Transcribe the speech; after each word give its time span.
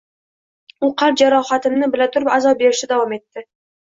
U 0.87 0.87
qalb 1.01 1.21
jarohatimni 1.23 1.91
bila 1.97 2.07
turib 2.17 2.33
azob 2.39 2.61
berishda 2.65 2.91
davom 2.95 3.15
etdi. 3.19 3.45